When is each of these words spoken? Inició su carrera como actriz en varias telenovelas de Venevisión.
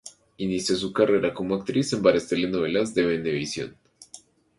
Inició 0.37 0.75
su 0.77 0.91
carrera 0.91 1.31
como 1.31 1.53
actriz 1.53 1.93
en 1.93 2.01
varias 2.01 2.27
telenovelas 2.27 2.95
de 2.95 3.05
Venevisión. 3.05 3.77